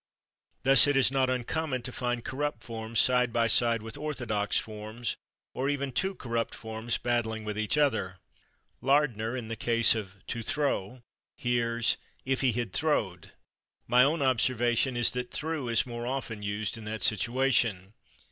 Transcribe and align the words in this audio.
Thus 0.63 0.87
it 0.87 0.97
is 0.97 1.11
not 1.11 1.29
uncommon 1.29 1.83
to 1.83 1.91
find 1.91 2.25
corrupt 2.25 2.63
forms 2.63 2.99
side 2.99 3.31
by 3.31 3.45
side 3.45 3.83
with 3.83 3.95
orthodox 3.97 4.57
forms, 4.57 5.15
or 5.53 5.69
even 5.69 5.91
two 5.91 6.15
corrupt 6.15 6.55
forms 6.55 6.97
battling 6.97 7.43
with 7.43 7.55
each 7.55 7.77
other. 7.77 8.17
Lardner, 8.81 9.37
in 9.37 9.47
the 9.47 9.55
case 9.55 9.93
of 9.93 10.15
/to 10.27 10.43
throw/, 10.43 11.03
hears 11.37 11.97
"if 12.25 12.41
he 12.41 12.51
had 12.51 12.73
/throwed/"; 12.73 13.25
my 13.87 14.03
own 14.03 14.23
observation 14.23 14.97
is 14.97 15.11
that 15.11 15.29
/threw/ 15.29 15.71
is 15.71 15.85
more 15.85 16.07
often 16.07 16.41
used 16.41 16.79
in 16.79 16.85
that 16.85 17.03
situation. 17.03 17.93